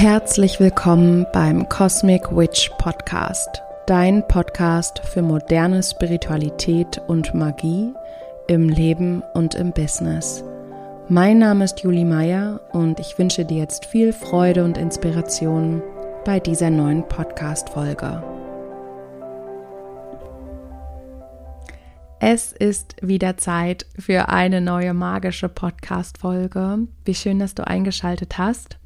[0.00, 7.92] Herzlich willkommen beim Cosmic Witch Podcast, dein Podcast für moderne Spiritualität und Magie
[8.48, 10.42] im Leben und im Business.
[11.10, 15.82] Mein Name ist Julie Meyer und ich wünsche dir jetzt viel Freude und Inspiration
[16.24, 18.24] bei dieser neuen Podcast-Folge.
[22.20, 26.86] Es ist wieder Zeit für eine neue magische Podcast-Folge.
[27.04, 28.79] Wie schön, dass du eingeschaltet hast.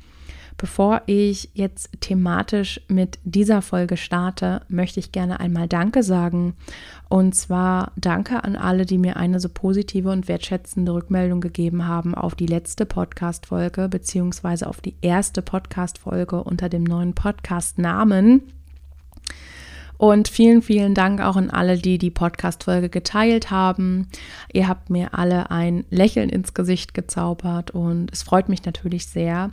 [0.57, 6.55] Bevor ich jetzt thematisch mit dieser Folge starte, möchte ich gerne einmal Danke sagen.
[7.09, 12.15] Und zwar Danke an alle, die mir eine so positive und wertschätzende Rückmeldung gegeben haben
[12.15, 18.43] auf die letzte Podcast-Folge, beziehungsweise auf die erste Podcast-Folge unter dem neuen Podcast-Namen.
[19.97, 24.09] Und vielen, vielen Dank auch an alle, die die Podcast-Folge geteilt haben.
[24.53, 29.51] Ihr habt mir alle ein Lächeln ins Gesicht gezaubert und es freut mich natürlich sehr,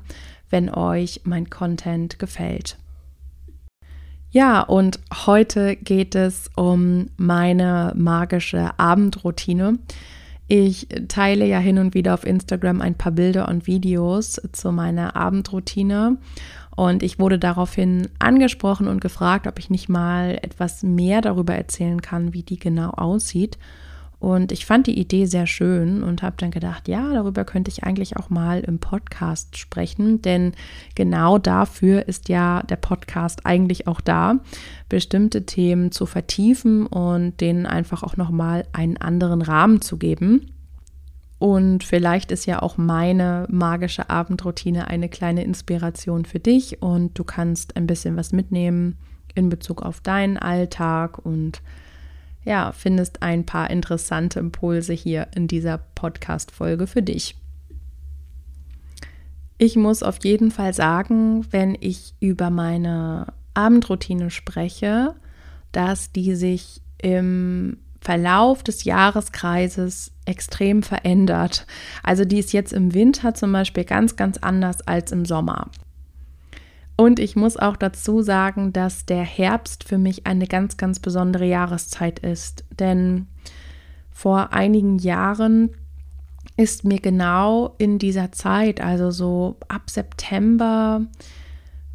[0.52, 2.78] wenn euch mein Content gefällt.
[4.30, 9.80] Ja, und heute geht es um meine magische Abendroutine.
[10.48, 15.16] Ich teile ja hin und wieder auf Instagram ein paar Bilder und Videos zu meiner
[15.16, 16.18] Abendroutine
[16.76, 22.02] und ich wurde daraufhin angesprochen und gefragt, ob ich nicht mal etwas mehr darüber erzählen
[22.02, 23.58] kann, wie die genau aussieht.
[24.22, 27.84] Und ich fand die Idee sehr schön und habe dann gedacht, ja, darüber könnte ich
[27.84, 30.52] eigentlich auch mal im Podcast sprechen, denn
[30.94, 34.36] genau dafür ist ja der Podcast eigentlich auch da,
[34.90, 40.52] bestimmte Themen zu vertiefen und denen einfach auch nochmal einen anderen Rahmen zu geben.
[41.40, 47.24] Und vielleicht ist ja auch meine magische Abendroutine eine kleine Inspiration für dich und du
[47.24, 49.00] kannst ein bisschen was mitnehmen
[49.34, 51.64] in Bezug auf deinen Alltag und
[52.44, 57.36] ja, findest ein paar interessante Impulse hier in dieser Podcast-Folge für dich.
[59.58, 65.13] Ich muss auf jeden Fall sagen, wenn ich über meine Abendroutine spreche,
[65.72, 71.68] dass die sich im Verlauf des Jahreskreises extrem verändert.
[72.01, 75.69] Also die ist jetzt im Winter zum Beispiel ganz, ganz anders als im Sommer.
[77.01, 81.45] Und ich muss auch dazu sagen, dass der Herbst für mich eine ganz, ganz besondere
[81.45, 82.63] Jahreszeit ist.
[82.78, 83.25] Denn
[84.12, 85.72] vor einigen Jahren
[86.57, 91.01] ist mir genau in dieser Zeit, also so ab September,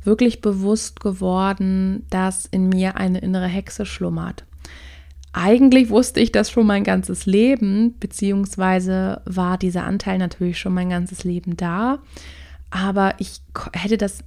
[0.02, 4.44] wirklich bewusst geworden, dass in mir eine innere Hexe schlummert.
[5.32, 10.90] Eigentlich wusste ich das schon mein ganzes Leben, beziehungsweise war dieser Anteil natürlich schon mein
[10.90, 12.00] ganzes Leben da.
[12.70, 13.40] Aber ich
[13.72, 14.24] hätte das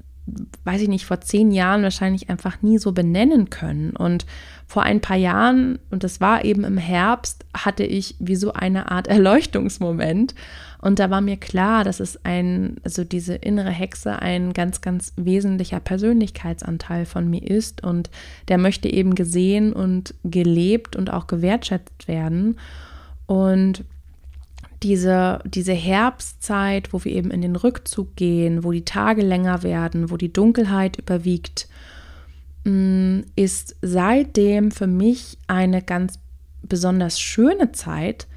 [0.63, 3.91] weiß ich nicht, vor zehn Jahren wahrscheinlich einfach nie so benennen können.
[3.91, 4.25] Und
[4.67, 8.91] vor ein paar Jahren, und das war eben im Herbst, hatte ich wie so eine
[8.91, 10.35] Art Erleuchtungsmoment.
[10.81, 15.13] Und da war mir klar, dass es ein, also diese innere Hexe ein ganz, ganz
[15.17, 17.84] wesentlicher Persönlichkeitsanteil von mir ist.
[17.84, 18.09] Und
[18.47, 22.57] der möchte eben gesehen und gelebt und auch gewertschätzt werden.
[23.25, 23.84] Und
[24.84, 30.09] diese, diese Herbstzeit, wo wir eben in den Rückzug gehen, wo die Tage länger werden,
[30.09, 31.67] wo die Dunkelheit überwiegt,
[32.63, 36.19] mm, ist seitdem für mich eine ganz
[36.62, 38.28] besonders schöne Zeit,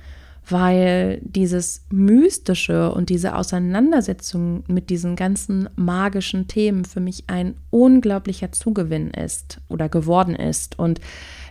[0.48, 8.50] weil dieses Mystische und diese Auseinandersetzung mit diesen ganzen magischen Themen für mich ein unglaublicher
[8.50, 10.78] Zugewinn ist oder geworden ist.
[10.78, 11.00] Und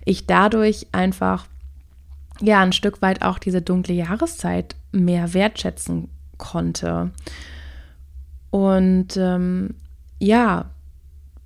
[0.04, 1.48] ich dadurch einfach
[2.42, 7.12] ja ein Stück weit auch diese dunkle Jahreszeit mehr wertschätzen konnte.
[8.50, 9.76] Und ähm,
[10.20, 10.66] ja,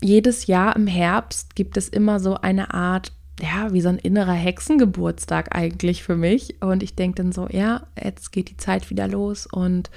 [0.02, 4.34] jedes Jahr im Herbst gibt es immer so eine Art, ja, wie so ein innerer
[4.34, 6.62] Hexengeburtstag eigentlich für mich.
[6.62, 9.46] Und ich denke dann so, ja, jetzt geht die Zeit wieder los.
[9.46, 9.90] Und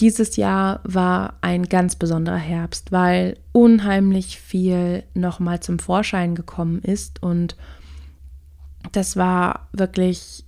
[0.00, 7.22] dieses Jahr war ein ganz besonderer Herbst, weil unheimlich viel nochmal zum Vorschein gekommen ist.
[7.22, 7.56] Und
[8.92, 10.44] das war wirklich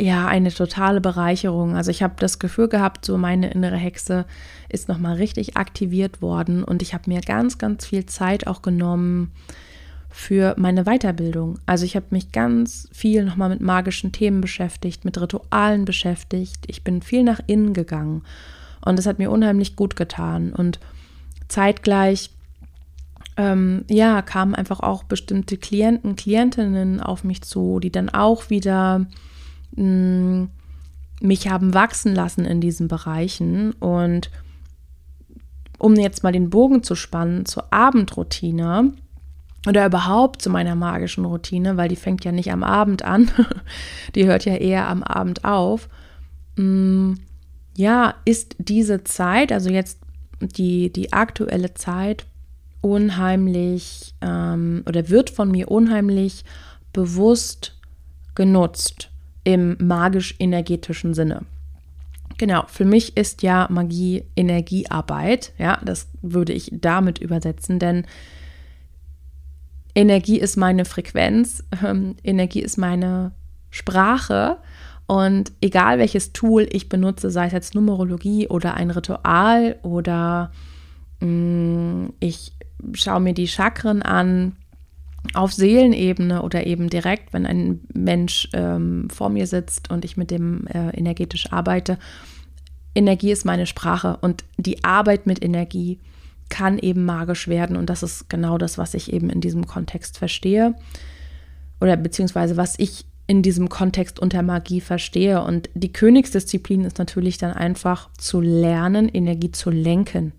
[0.00, 1.76] ja eine totale Bereicherung.
[1.76, 4.24] Also ich habe das Gefühl gehabt, so meine innere Hexe
[4.68, 8.62] ist noch mal richtig aktiviert worden und ich habe mir ganz ganz viel Zeit auch
[8.62, 9.32] genommen
[10.10, 11.58] für meine Weiterbildung.
[11.66, 16.64] Also ich habe mich ganz viel noch mal mit magischen Themen beschäftigt, mit Ritualen beschäftigt.
[16.66, 18.22] Ich bin viel nach innen gegangen
[18.84, 20.80] und es hat mir unheimlich gut getan und
[21.48, 22.30] zeitgleich
[23.36, 29.06] ähm, ja, kamen einfach auch bestimmte Klienten, Klientinnen auf mich zu, die dann auch wieder
[29.76, 30.48] mh,
[31.20, 33.72] mich haben wachsen lassen in diesen Bereichen.
[33.72, 34.30] Und
[35.78, 38.92] um jetzt mal den Bogen zu spannen zur Abendroutine
[39.66, 43.30] oder überhaupt zu meiner magischen Routine, weil die fängt ja nicht am Abend an,
[44.14, 45.88] die hört ja eher am Abend auf.
[46.56, 47.16] Mh,
[47.76, 49.98] ja, ist diese Zeit, also jetzt
[50.40, 52.26] die, die aktuelle Zeit
[52.84, 56.44] unheimlich ähm, oder wird von mir unheimlich
[56.92, 57.76] bewusst
[58.34, 59.10] genutzt
[59.42, 61.46] im magisch-energetischen Sinne.
[62.36, 65.52] Genau, für mich ist ja Magie Energiearbeit.
[65.56, 68.04] Ja, das würde ich damit übersetzen, denn
[69.94, 73.32] Energie ist meine Frequenz, ähm, Energie ist meine
[73.70, 74.58] Sprache.
[75.06, 80.50] Und egal welches Tool ich benutze, sei es jetzt Numerologie oder ein Ritual oder
[81.20, 82.53] mh, mm, ich
[82.92, 84.56] schaue mir die Chakren an
[85.32, 90.30] auf Seelenebene oder eben direkt, wenn ein Mensch ähm, vor mir sitzt und ich mit
[90.30, 91.98] dem äh, energetisch arbeite.
[92.94, 95.98] Energie ist meine Sprache und die Arbeit mit Energie
[96.50, 100.18] kann eben magisch werden und das ist genau das, was ich eben in diesem Kontext
[100.18, 100.74] verstehe
[101.80, 105.42] oder beziehungsweise was ich in diesem Kontext unter Magie verstehe.
[105.42, 110.32] Und die Königsdisziplin ist natürlich dann einfach zu lernen, Energie zu lenken.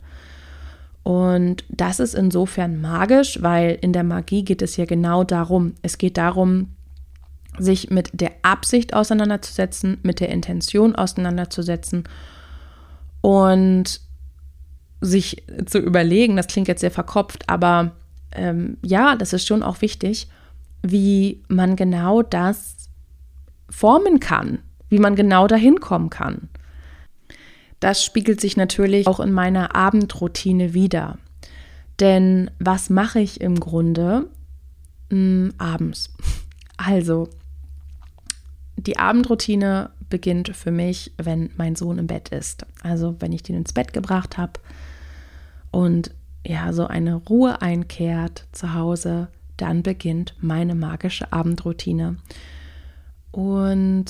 [1.06, 5.76] Und das ist insofern magisch, weil in der Magie geht es ja genau darum.
[5.84, 6.70] Es geht darum,
[7.60, 12.06] sich mit der Absicht auseinanderzusetzen, mit der Intention auseinanderzusetzen
[13.22, 14.02] und
[15.00, 17.92] sich zu überlegen, das klingt jetzt sehr verkopft, aber
[18.32, 20.28] ähm, ja, das ist schon auch wichtig,
[20.82, 22.90] wie man genau das
[23.70, 24.58] formen kann,
[24.90, 26.50] wie man genau dahin kommen kann.
[27.80, 31.18] Das spiegelt sich natürlich auch in meiner Abendroutine wieder.
[32.00, 34.30] Denn was mache ich im Grunde
[35.10, 36.14] hm, abends?
[36.78, 37.30] Also,
[38.76, 42.66] die Abendroutine beginnt für mich, wenn mein Sohn im Bett ist.
[42.84, 44.60] Also, wenn ich den ins Bett gebracht habe
[45.72, 46.12] und
[46.46, 52.18] ja, so eine Ruhe einkehrt zu Hause, dann beginnt meine magische Abendroutine.
[53.32, 54.06] Und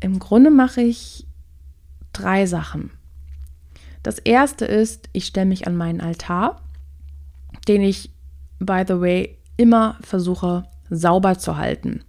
[0.00, 1.26] im Grunde mache ich
[2.18, 2.90] drei Sachen.
[4.02, 6.60] Das erste ist, ich stelle mich an meinen Altar,
[7.66, 8.10] den ich,
[8.58, 12.02] by the way, immer versuche sauber zu halten.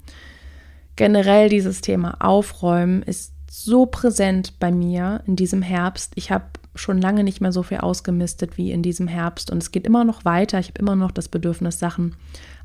[0.95, 6.13] Generell dieses Thema Aufräumen ist so präsent bei mir in diesem Herbst.
[6.15, 6.45] Ich habe
[6.75, 10.03] schon lange nicht mehr so viel ausgemistet wie in diesem Herbst und es geht immer
[10.03, 10.59] noch weiter.
[10.59, 12.15] Ich habe immer noch das Bedürfnis, Sachen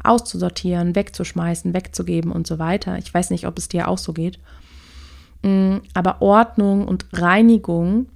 [0.04, 2.98] auszusortieren, wegzuschmeißen, wegzugeben und so weiter.
[2.98, 4.38] Ich weiß nicht, ob es dir auch so geht.
[5.42, 8.06] Mm, aber Ordnung und Reinigung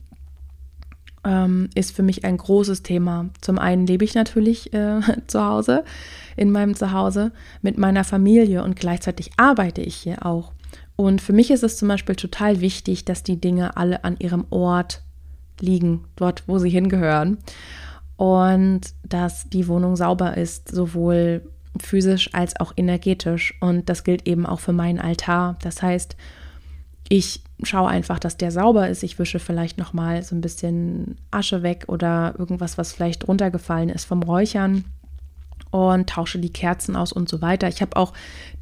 [1.24, 3.30] ähm, ist für mich ein großes Thema.
[3.40, 5.84] Zum einen lebe ich natürlich äh, zu Hause,
[6.36, 7.32] in meinem Zuhause
[7.62, 10.52] mit meiner Familie und gleichzeitig arbeite ich hier auch.
[10.94, 14.46] Und für mich ist es zum Beispiel total wichtig, dass die Dinge alle an ihrem
[14.50, 15.02] Ort
[15.60, 17.38] liegen, dort, wo sie hingehören.
[18.16, 21.42] Und dass die Wohnung sauber ist, sowohl
[21.78, 23.54] physisch als auch energetisch.
[23.60, 25.58] Und das gilt eben auch für meinen Altar.
[25.60, 26.16] Das heißt,
[27.08, 29.02] ich schaue einfach, dass der sauber ist.
[29.02, 33.88] Ich wische vielleicht noch mal so ein bisschen Asche weg oder irgendwas, was vielleicht runtergefallen
[33.88, 34.84] ist vom Räuchern
[35.70, 37.68] und tausche die Kerzen aus und so weiter.
[37.68, 38.12] Ich habe auch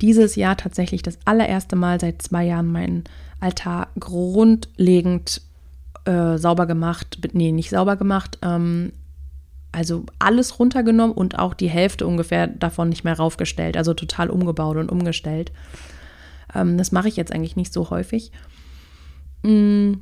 [0.00, 3.04] dieses Jahr tatsächlich das allererste Mal seit zwei Jahren meinen
[3.40, 5.42] Altar grundlegend
[6.04, 8.92] äh, sauber gemacht, nee, nicht sauber gemacht, ähm,
[9.72, 14.76] also alles runtergenommen und auch die Hälfte ungefähr davon nicht mehr raufgestellt, also total umgebaut
[14.76, 15.50] und umgestellt.
[16.54, 18.32] Ähm, das mache ich jetzt eigentlich nicht so häufig.
[19.42, 19.94] Mm.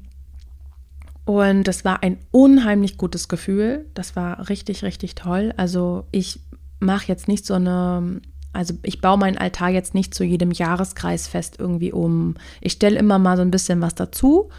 [1.25, 3.87] Und das war ein unheimlich gutes Gefühl.
[3.95, 5.55] Das war richtig, richtig toll.
[5.57, 6.40] Also ich
[6.81, 8.21] mache jetzt nicht so eine,
[8.52, 12.35] also ich baue meinen Altar jetzt nicht zu jedem Jahreskreis fest irgendwie um.
[12.61, 14.50] Ich stelle immer mal so ein bisschen was dazu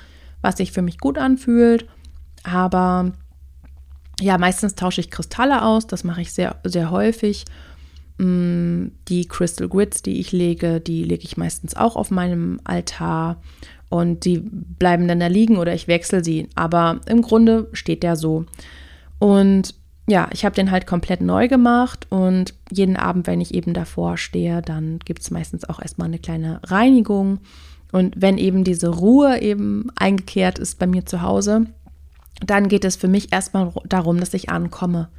[0.44, 1.88] was sich für mich gut anfühlt.
[2.44, 3.12] Aber
[4.20, 5.88] ja, meistens tausche ich Kristalle aus.
[5.88, 7.46] Das mache ich sehr, sehr häufig.
[8.18, 13.42] Mm, die Crystal Grids, die ich lege, die lege ich meistens auch auf meinem Altar.
[13.90, 16.50] Und die bleiben dann da liegen oder ich wechsle sie.
[16.56, 18.46] Aber im Grunde steht der so.
[19.20, 19.76] Und
[20.08, 24.18] ja, ich habe den halt komplett neu gemacht und jeden Abend, wenn ich eben davor
[24.18, 27.40] stehe, dann gibt es meistens auch erstmal eine kleine Reinigung
[27.94, 31.68] und wenn eben diese Ruhe eben eingekehrt ist bei mir zu Hause,
[32.46, 35.10] dann geht es für mich erstmal darum, dass ich ankomme.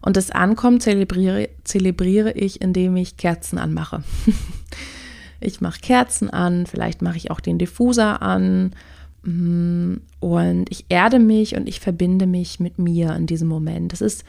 [0.00, 4.02] Und das Ankommen zelebriere, zelebriere ich, indem ich Kerzen anmache.
[5.40, 8.72] ich mache Kerzen an, vielleicht mache ich auch den Diffuser an
[9.22, 13.92] mm, und ich erde mich und ich verbinde mich mit mir in diesem Moment.
[13.92, 14.24] Das ist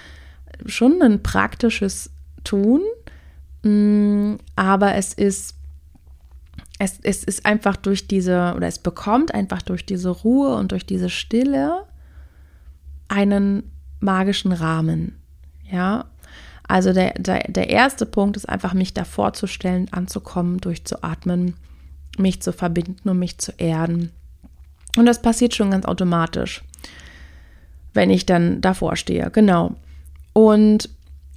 [0.65, 2.09] schon ein praktisches
[2.43, 2.81] Tun,
[3.63, 5.55] mm, aber es ist
[6.79, 10.85] es, es ist einfach durch diese, oder es bekommt einfach durch diese Ruhe und durch
[10.85, 11.83] diese Stille
[13.09, 15.18] einen magischen Rahmen.
[15.71, 16.05] Ja,
[16.67, 21.55] also der, der, der erste Punkt ist einfach, mich da vorzustellen, anzukommen, durchzuatmen,
[22.17, 24.11] mich zu verbinden und mich zu erden.
[24.97, 26.63] Und das passiert schon ganz automatisch.
[27.93, 29.29] wenn ich dann davor stehe.
[29.31, 29.75] Genau.
[30.33, 30.89] Und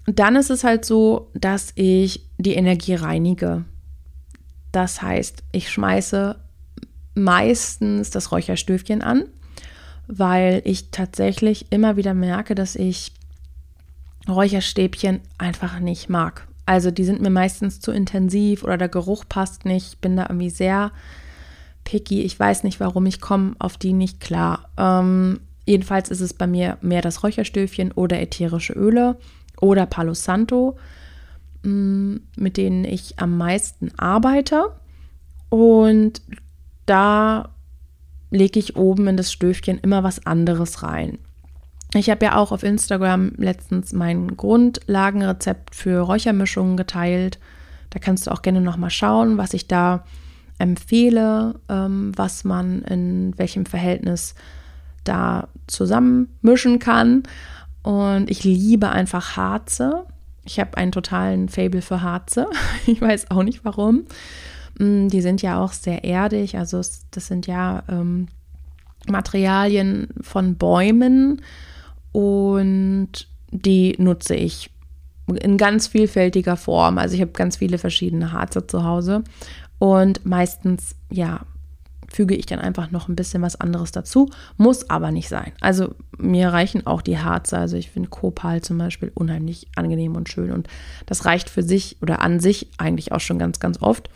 [0.07, 3.65] dann ist es halt so, dass ich die Energie reinige.
[4.73, 6.37] Das heißt, ich schmeiße
[7.15, 9.25] meistens das Räucherstöfchen an,
[10.07, 13.13] weil ich tatsächlich immer wieder merke, dass ich
[14.29, 16.47] Räucherstäbchen einfach nicht mag.
[16.67, 19.95] Also die sind mir meistens zu intensiv oder der Geruch passt nicht.
[19.95, 20.93] Ich bin da irgendwie sehr
[21.85, 22.23] picky.
[22.23, 24.69] Ich weiß nicht, warum ich komme auf die nicht klar.
[24.77, 29.17] Ähm, jedenfalls ist es bei mir mehr das Räucherstöfchen oder ätherische Öle
[29.61, 30.77] oder Palo Santo,
[31.65, 34.67] mm, mit denen ich am meisten arbeite.
[35.49, 36.23] Und
[36.87, 37.51] da
[38.31, 41.19] lege ich oben in das Stöfchen immer was anderes rein.
[41.95, 47.39] Ich habe ja auch auf Instagram letztens mein Grundlagenrezept für Räuchermischungen geteilt.
[47.91, 50.05] Da kannst du auch gerne nochmal schauen, was ich da
[50.59, 54.35] empfehle, ähm, was man in welchem Verhältnis
[55.05, 57.25] da zusammenmischen kann.
[57.83, 60.05] Und ich liebe einfach Harze.
[60.45, 62.47] Ich habe einen totalen Fable für Harze.
[62.87, 64.05] Ich weiß auch nicht warum.
[64.79, 66.57] Mm, die sind ja auch sehr erdig.
[66.57, 68.29] Also das sind ja ähm,
[69.09, 71.43] Materialien von Bäumen
[72.13, 74.71] und die nutze ich
[75.41, 76.99] in ganz vielfältiger Form.
[76.99, 79.25] Also ich habe ganz viele verschiedene Harze zu Hause
[79.79, 81.41] und meistens, ja,
[82.13, 84.29] füge ich dann einfach noch ein bisschen was anderes dazu.
[84.57, 85.53] Muss aber nicht sein.
[85.61, 87.59] Also mir reichen auch die Harze.
[87.59, 90.53] Also ich finde Kopal zum Beispiel unheimlich angenehm und schön.
[90.53, 90.69] Und
[91.07, 94.11] das reicht für sich oder an sich eigentlich auch schon ganz, ganz oft.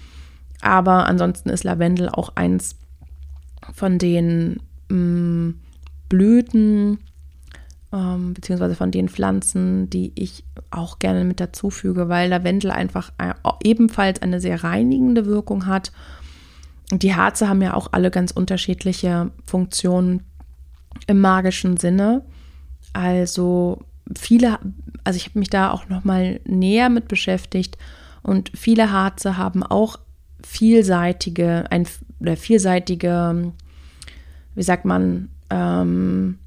[0.61, 2.77] Aber ansonsten ist Lavendel auch eins
[3.73, 5.61] von den mh, mm,
[6.09, 6.99] Blüten,
[7.93, 13.13] ähm, beziehungsweise von den Pflanzen, die ich auch gerne mit dazu füge, weil Lavendel einfach
[13.19, 15.93] äh, ebenfalls eine sehr reinigende Wirkung hat.
[16.93, 20.23] Die Harze haben ja auch alle ganz unterschiedliche Funktionen
[21.07, 22.25] im magischen Sinne.
[22.93, 23.81] Also
[24.17, 24.59] viele,
[25.05, 27.77] also ich habe mich da auch noch mal näher mit beschäftigt
[28.23, 29.99] und viele Harze haben auch
[30.45, 31.87] vielseitige, ein
[32.21, 33.53] oder vielseitige,
[34.55, 36.39] wie sagt man, ähm,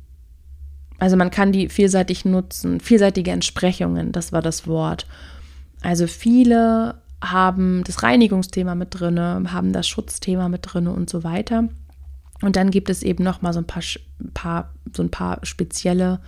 [1.00, 5.08] also man kann die vielseitig nutzen, vielseitige Entsprechungen, das war das Wort.
[5.82, 11.70] Also viele haben das Reinigungsthema mit drin, haben das Schutzthema mit drin und so weiter.
[12.42, 13.84] Und dann gibt es eben noch mal so ein paar,
[14.34, 16.20] paar so ein paar spezielle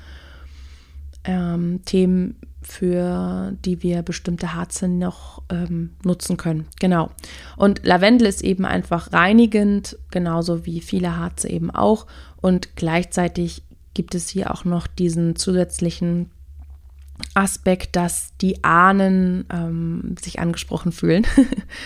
[1.24, 6.68] ähm, Themen, für die wir bestimmte Harze noch ähm, nutzen können.
[6.80, 7.10] Genau.
[7.58, 12.06] Und Lavendel ist eben einfach reinigend, genauso wie viele Harze eben auch.
[12.40, 16.30] Und gleichzeitig gibt es hier auch noch diesen zusätzlichen
[17.34, 21.26] Aspekt, dass die Ahnen ähm, sich angesprochen fühlen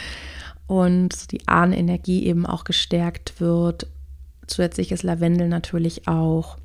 [0.67, 3.87] und die Ahnenenergie eben auch gestärkt wird.
[4.47, 6.57] Zusätzlich ist Lavendel natürlich auch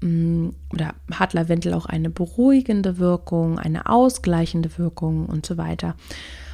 [0.00, 5.94] mm, oder hat Lavendel auch eine beruhigende Wirkung, eine ausgleichende Wirkung und so weiter.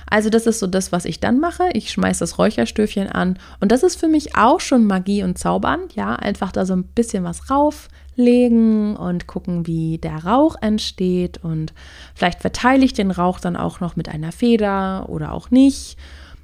[0.09, 1.65] Also das ist so das, was ich dann mache.
[1.73, 5.81] Ich schmeiße das Räucherstöfchen an und das ist für mich auch schon Magie und Zaubern.
[5.95, 11.73] Ja, einfach da so ein bisschen was rauflegen und gucken, wie der Rauch entsteht und
[12.15, 15.97] vielleicht verteile ich den Rauch dann auch noch mit einer Feder oder auch nicht.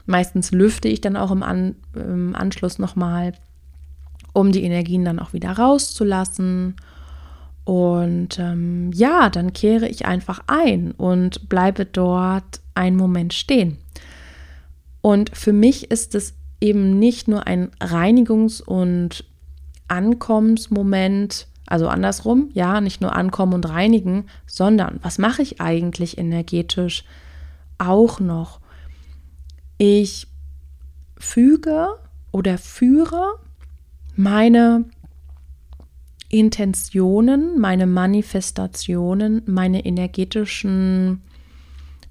[0.07, 3.35] Meistens lüfte ich dann auch im, An im Anschluss nochmal,
[4.33, 6.75] um die Energien dann auch wieder rauszulassen.
[7.64, 13.78] Und ähm, ja, dann kehre ich einfach ein und bleibe dort einen Moment stehen.
[15.00, 19.24] Und für mich ist es eben nicht nur ein Reinigungs- und
[19.88, 27.04] Ankommensmoment, also andersrum, ja, nicht nur ankommen und reinigen, sondern was mache ich eigentlich energetisch
[27.78, 28.60] auch noch?
[29.76, 30.28] Ich
[31.18, 31.88] füge
[32.30, 33.38] oder führe
[34.16, 34.84] meine
[36.28, 41.22] Intentionen, meine Manifestationen, meine energetischen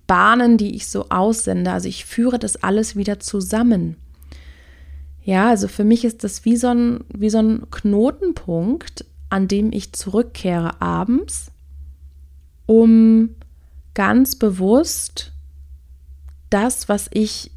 [0.08, 1.72] Bahnen, die ich so aussende.
[1.72, 3.96] Also ich führe das alles wieder zusammen.
[5.24, 9.72] Ja, also für mich ist das wie so ein, wie so ein Knotenpunkt, an dem
[9.72, 11.52] ich zurückkehre abends,
[12.66, 13.30] um
[13.94, 15.32] ganz bewusst
[16.50, 17.52] das, was ich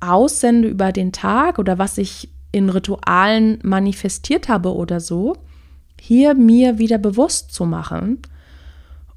[0.00, 5.36] aussende über den Tag oder was ich in Ritualen manifestiert habe oder so,
[6.00, 8.18] hier mir wieder bewusst zu machen.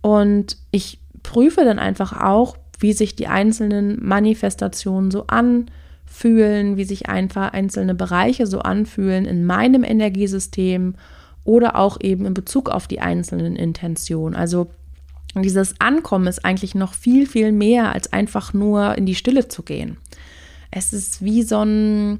[0.01, 7.09] Und ich prüfe dann einfach auch, wie sich die einzelnen Manifestationen so anfühlen, wie sich
[7.09, 10.95] einfach einzelne Bereiche so anfühlen in meinem Energiesystem
[11.45, 14.35] oder auch eben in Bezug auf die einzelnen Intentionen.
[14.35, 14.69] Also
[15.35, 19.63] dieses Ankommen ist eigentlich noch viel, viel mehr als einfach nur in die Stille zu
[19.63, 19.97] gehen.
[20.69, 22.19] Es ist wie so ein,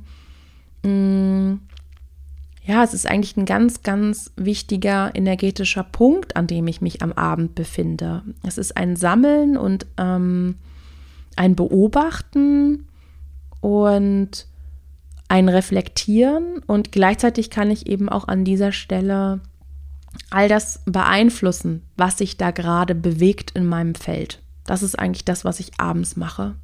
[0.83, 1.59] mm,
[2.65, 7.11] ja, es ist eigentlich ein ganz, ganz wichtiger energetischer Punkt, an dem ich mich am
[7.11, 8.23] Abend befinde.
[8.45, 10.55] Es ist ein Sammeln und ähm,
[11.35, 12.87] ein Beobachten
[13.59, 14.47] und
[15.27, 19.41] ein Reflektieren und gleichzeitig kann ich eben auch an dieser Stelle
[20.29, 24.41] all das beeinflussen, was sich da gerade bewegt in meinem Feld.
[24.65, 26.55] Das ist eigentlich das, was ich abends mache.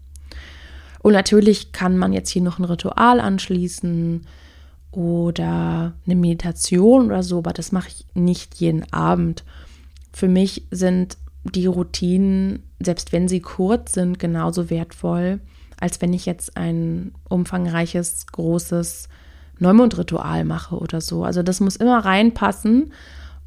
[1.01, 4.25] Und natürlich kann man jetzt hier noch ein Ritual anschließen
[4.91, 9.43] oder eine Meditation oder so, aber das mache ich nicht jeden Abend.
[10.11, 15.39] Für mich sind die Routinen, selbst wenn sie kurz sind, genauso wertvoll,
[15.79, 19.09] als wenn ich jetzt ein umfangreiches, großes
[19.59, 21.23] Neumondritual mache oder so.
[21.23, 22.91] Also das muss immer reinpassen.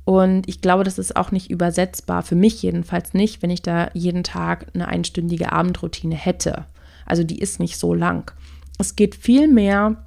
[0.04, 3.88] Und ich glaube, das ist auch nicht übersetzbar, für mich jedenfalls nicht, wenn ich da
[3.94, 6.66] jeden Tag eine einstündige Abendroutine hätte.
[7.06, 8.32] Also die ist nicht so lang.
[8.78, 10.04] Es geht viel mehr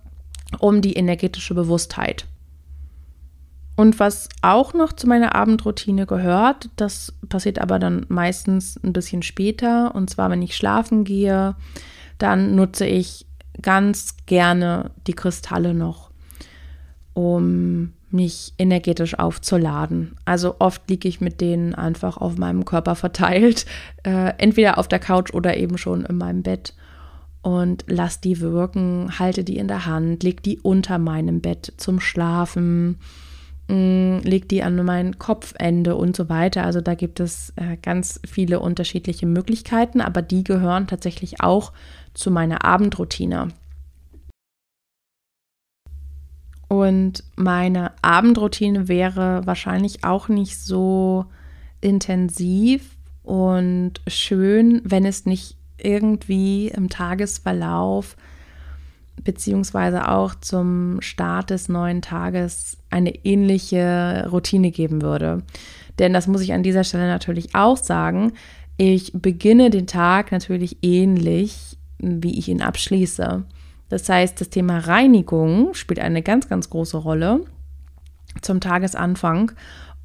[0.59, 2.25] um die energetische Bewusstheit.
[3.75, 9.21] Und was auch noch zu meiner Abendroutine gehört, das passiert aber dann meistens ein bisschen
[9.21, 9.93] später.
[9.93, 11.55] Und zwar, wenn ich schlafen gehe,
[12.17, 13.25] dann nutze ich
[13.61, 16.11] ganz gerne die Kristalle noch,
[17.13, 20.15] um mich energetisch aufzuladen.
[20.23, 23.65] Also oft liege ich mit denen einfach auf meinem Körper verteilt,
[24.03, 26.73] äh, entweder auf der Couch oder eben schon in meinem Bett
[27.45, 31.99] und lass die wirken, halte die in der Hand, leg die unter meinem Bett zum
[31.99, 32.97] Schlafen,
[33.67, 36.63] mm, leg die an mein Kopfende und so weiter.
[36.63, 41.71] Also da gibt es äh, ganz viele unterschiedliche Möglichkeiten, aber die gehören tatsächlich auch
[42.15, 43.49] zu meiner Abendroutine.
[46.67, 51.25] Und meine Abendroutine wäre wahrscheinlich auch nicht so
[51.79, 58.15] intensiv und schön, wenn es nicht irgendwie im Tagesverlauf
[59.23, 65.43] beziehungsweise auch zum Start des neuen Tages eine ähnliche Routine geben würde.
[65.99, 68.33] Denn das muss ich an dieser Stelle natürlich auch sagen.
[68.77, 73.45] Ich beginne den Tag natürlich ähnlich, wie ich ihn abschließe.
[73.89, 77.41] Das heißt, das Thema Reinigung spielt eine ganz, ganz große Rolle
[78.41, 79.53] zum Tagesanfang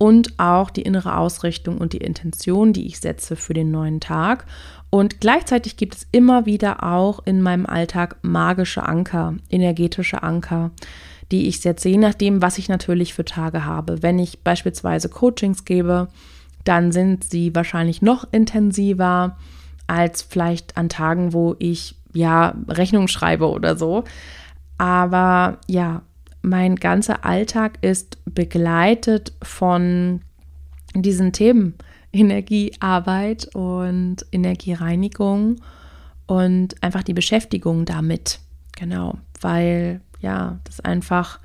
[0.00, 4.46] und auch die innere Ausrichtung und die Intention, die ich setze für den neuen Tag.
[4.88, 10.70] Und gleichzeitig gibt es immer wieder auch in meinem Alltag magische Anker, energetische Anker,
[11.30, 14.02] die ich setze, je nachdem, was ich natürlich für Tage habe.
[14.02, 16.08] Wenn ich beispielsweise Coachings gebe,
[16.64, 19.36] dann sind sie wahrscheinlich noch intensiver
[19.86, 24.04] als vielleicht an Tagen, wo ich ja Rechnung schreibe oder so.
[24.78, 26.00] Aber ja,
[26.42, 30.22] mein ganzer Alltag ist begleitet von
[30.94, 31.74] diesen Themen
[32.12, 35.56] Energiearbeit und Energiereinigung
[36.26, 38.40] und einfach die Beschäftigung damit.
[38.76, 41.40] Genau, weil ja, das einfach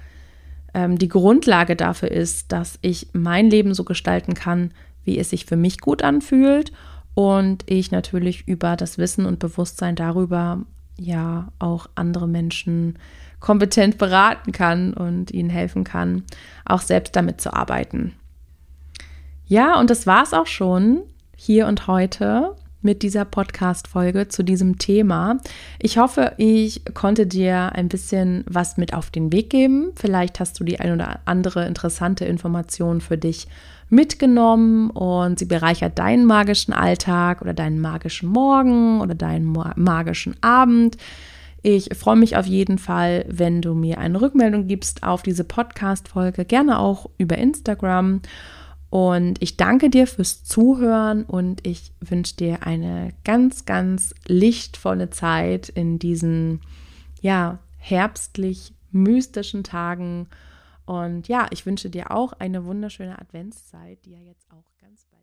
[0.74, 4.72] ähm, die Grundlage dafür ist, dass ich mein Leben so gestalten kann,
[5.04, 6.72] wie es sich für mich gut anfühlt
[7.14, 10.62] und ich natürlich über das Wissen und Bewusstsein darüber
[11.00, 12.98] ja auch andere Menschen
[13.40, 16.24] kompetent beraten kann und ihnen helfen kann,
[16.66, 18.14] auch selbst damit zu arbeiten.
[19.46, 21.04] Ja, und das war es auch schon
[21.36, 25.38] hier und heute mit dieser Podcast-Folge zu diesem Thema.
[25.80, 29.92] Ich hoffe, ich konnte dir ein bisschen was mit auf den Weg geben.
[29.96, 33.48] Vielleicht hast du die ein oder andere interessante Information für dich
[33.90, 40.98] mitgenommen und sie bereichert deinen magischen Alltag oder deinen magischen Morgen oder deinen magischen Abend.
[41.68, 46.46] Ich freue mich auf jeden Fall, wenn du mir eine Rückmeldung gibst auf diese Podcast-Folge,
[46.46, 48.22] gerne auch über Instagram.
[48.92, 55.70] Und ich danke dir fürs Zuhören und ich wünsche dir eine ganz, ganz lichtvolle Zeit
[55.70, 56.62] in diesen,
[57.22, 60.28] ja, herbstlich mystischen Tagen.
[60.86, 65.15] Und ja, ich wünsche dir auch eine wunderschöne Adventszeit, die ja jetzt auch ganz bald.